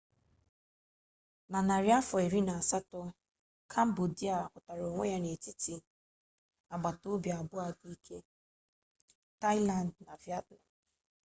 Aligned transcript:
na 1.51 1.59
narị 1.67 1.89
afọ 1.99 2.15
iri 2.25 2.39
na 2.47 2.53
asatọ 2.61 3.01
kambodia 3.71 4.35
hụtara 4.51 4.83
onwe 4.89 5.05
ya 5.13 5.17
n'etiti 5.23 5.75
agbatobi 6.73 7.29
abụọ 7.39 7.63
dị 7.79 7.89
ike 7.95 8.17
taịland 9.41 9.91
na 10.05 10.13
vietnam 10.23 10.63